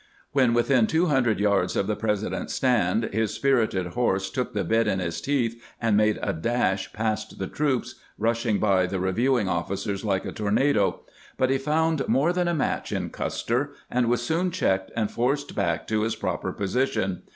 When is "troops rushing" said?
7.45-8.57